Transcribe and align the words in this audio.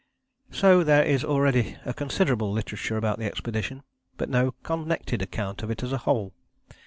So 0.49 0.83
there 0.83 1.03
is 1.03 1.23
already 1.23 1.77
a 1.85 1.93
considerable 1.93 2.51
literature 2.51 2.97
about 2.97 3.19
the 3.19 3.25
expedition, 3.25 3.83
but 4.17 4.29
no 4.29 4.53
connected 4.63 5.21
account 5.21 5.61
of 5.61 5.69
it 5.69 5.83
as 5.83 5.91
a 5.93 5.99
whole. 6.09 6.33